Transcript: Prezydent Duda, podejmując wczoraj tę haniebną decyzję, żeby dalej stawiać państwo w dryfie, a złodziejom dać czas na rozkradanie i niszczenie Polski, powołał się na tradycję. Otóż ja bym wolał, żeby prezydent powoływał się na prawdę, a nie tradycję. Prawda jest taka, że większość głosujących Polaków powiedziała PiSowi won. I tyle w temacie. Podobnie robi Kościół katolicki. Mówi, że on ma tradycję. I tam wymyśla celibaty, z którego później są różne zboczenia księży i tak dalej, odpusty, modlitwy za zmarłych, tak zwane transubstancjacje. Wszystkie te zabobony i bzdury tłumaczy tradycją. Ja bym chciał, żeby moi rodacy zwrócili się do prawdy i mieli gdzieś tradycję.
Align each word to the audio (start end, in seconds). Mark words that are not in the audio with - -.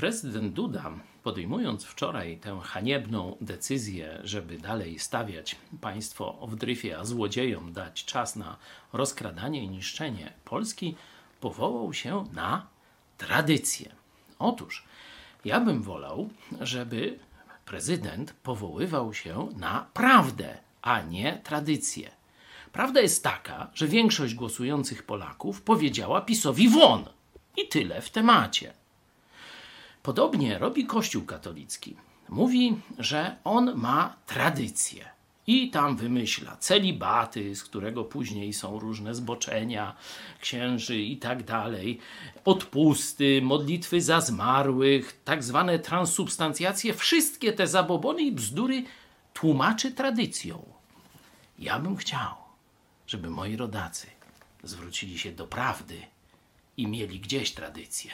Prezydent 0.00 0.52
Duda, 0.52 0.90
podejmując 1.22 1.84
wczoraj 1.84 2.38
tę 2.38 2.60
haniebną 2.62 3.36
decyzję, 3.40 4.20
żeby 4.24 4.58
dalej 4.58 4.98
stawiać 4.98 5.56
państwo 5.80 6.46
w 6.46 6.56
dryfie, 6.56 6.98
a 6.98 7.04
złodziejom 7.04 7.72
dać 7.72 8.04
czas 8.04 8.36
na 8.36 8.56
rozkradanie 8.92 9.64
i 9.64 9.68
niszczenie 9.68 10.32
Polski, 10.44 10.96
powołał 11.40 11.92
się 11.94 12.24
na 12.32 12.66
tradycję. 13.18 13.92
Otóż 14.38 14.84
ja 15.44 15.60
bym 15.60 15.82
wolał, 15.82 16.30
żeby 16.60 17.18
prezydent 17.64 18.32
powoływał 18.32 19.14
się 19.14 19.48
na 19.56 19.86
prawdę, 19.94 20.58
a 20.82 21.00
nie 21.00 21.40
tradycję. 21.44 22.10
Prawda 22.72 23.00
jest 23.00 23.24
taka, 23.24 23.70
że 23.74 23.88
większość 23.88 24.34
głosujących 24.34 25.02
Polaków 25.02 25.62
powiedziała 25.62 26.20
PiSowi 26.20 26.68
won. 26.68 27.04
I 27.56 27.68
tyle 27.68 28.02
w 28.02 28.10
temacie. 28.10 28.79
Podobnie 30.02 30.58
robi 30.58 30.86
Kościół 30.86 31.24
katolicki. 31.24 31.96
Mówi, 32.28 32.76
że 32.98 33.36
on 33.44 33.74
ma 33.76 34.16
tradycję. 34.26 35.08
I 35.46 35.70
tam 35.70 35.96
wymyśla 35.96 36.56
celibaty, 36.56 37.56
z 37.56 37.64
którego 37.64 38.04
później 38.04 38.52
są 38.52 38.78
różne 38.78 39.14
zboczenia 39.14 39.96
księży 40.40 40.98
i 40.98 41.16
tak 41.16 41.44
dalej, 41.44 41.98
odpusty, 42.44 43.42
modlitwy 43.42 44.00
za 44.00 44.20
zmarłych, 44.20 45.20
tak 45.24 45.44
zwane 45.44 45.78
transubstancjacje. 45.78 46.94
Wszystkie 46.94 47.52
te 47.52 47.66
zabobony 47.66 48.22
i 48.22 48.32
bzdury 48.32 48.84
tłumaczy 49.34 49.92
tradycją. 49.92 50.72
Ja 51.58 51.78
bym 51.78 51.96
chciał, 51.96 52.34
żeby 53.06 53.30
moi 53.30 53.56
rodacy 53.56 54.06
zwrócili 54.62 55.18
się 55.18 55.32
do 55.32 55.46
prawdy 55.46 56.02
i 56.76 56.86
mieli 56.86 57.20
gdzieś 57.20 57.52
tradycję. 57.52 58.10